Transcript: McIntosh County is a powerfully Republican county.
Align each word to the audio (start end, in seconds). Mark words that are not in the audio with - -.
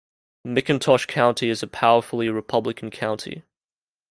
McIntosh 0.47 1.05
County 1.07 1.47
is 1.49 1.61
a 1.61 1.67
powerfully 1.67 2.27
Republican 2.27 2.89
county. 2.89 3.43